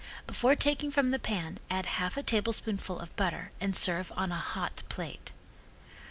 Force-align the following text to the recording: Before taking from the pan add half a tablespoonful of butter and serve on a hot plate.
Before 0.25 0.55
taking 0.55 0.89
from 0.89 1.11
the 1.11 1.19
pan 1.19 1.59
add 1.69 1.85
half 1.85 2.17
a 2.17 2.23
tablespoonful 2.23 2.97
of 2.97 3.15
butter 3.15 3.51
and 3.61 3.75
serve 3.75 4.11
on 4.15 4.31
a 4.31 4.35
hot 4.39 4.81
plate. 4.89 5.31